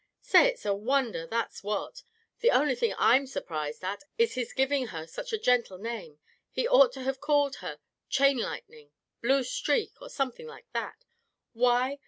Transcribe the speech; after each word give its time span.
Say, 0.23 0.47
it's 0.47 0.65
a 0.65 0.73
wonder, 0.73 1.27
that's 1.27 1.61
what! 1.63 2.01
The 2.39 2.49
only 2.49 2.73
thing 2.73 2.95
I'm 2.97 3.27
surprised 3.27 3.83
at 3.83 4.01
is 4.17 4.33
his 4.33 4.51
giving 4.51 4.87
her 4.87 5.05
such 5.05 5.31
a 5.31 5.37
gentle 5.37 5.77
name. 5.77 6.17
He 6.49 6.67
ought 6.67 6.91
to 6.93 7.03
have 7.03 7.21
called 7.21 7.57
her 7.57 7.77
Chain 8.09 8.37
Lightning, 8.39 8.89
Blue 9.21 9.43
Streak, 9.43 10.01
or 10.01 10.09
something 10.09 10.47
like 10.47 10.65
that. 10.73 11.05
Why? 11.53 11.99